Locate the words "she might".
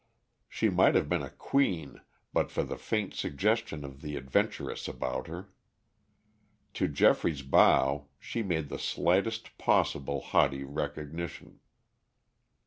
0.49-0.95